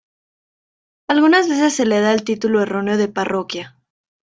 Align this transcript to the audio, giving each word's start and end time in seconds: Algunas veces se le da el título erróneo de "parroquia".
Algunas 1.07 1.47
veces 1.47 1.75
se 1.75 1.85
le 1.85 1.99
da 1.99 2.11
el 2.11 2.23
título 2.23 2.59
erróneo 2.63 2.97
de 2.97 3.07
"parroquia". 3.07 3.77